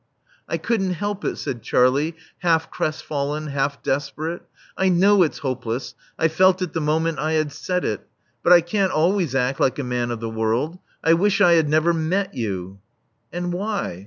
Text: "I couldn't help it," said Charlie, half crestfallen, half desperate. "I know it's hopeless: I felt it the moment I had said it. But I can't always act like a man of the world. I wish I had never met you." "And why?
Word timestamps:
"I 0.49 0.57
couldn't 0.57 0.93
help 0.93 1.23
it," 1.23 1.35
said 1.37 1.61
Charlie, 1.61 2.15
half 2.39 2.71
crestfallen, 2.71 3.45
half 3.49 3.83
desperate. 3.83 4.41
"I 4.75 4.89
know 4.89 5.21
it's 5.21 5.37
hopeless: 5.45 5.93
I 6.17 6.27
felt 6.27 6.59
it 6.63 6.73
the 6.73 6.81
moment 6.81 7.19
I 7.19 7.33
had 7.33 7.51
said 7.51 7.85
it. 7.85 8.01
But 8.41 8.51
I 8.51 8.61
can't 8.61 8.91
always 8.91 9.35
act 9.35 9.59
like 9.59 9.77
a 9.77 9.83
man 9.83 10.09
of 10.09 10.19
the 10.19 10.27
world. 10.27 10.79
I 11.03 11.13
wish 11.13 11.39
I 11.39 11.51
had 11.51 11.69
never 11.69 11.93
met 11.93 12.33
you." 12.33 12.79
"And 13.31 13.53
why? 13.53 13.99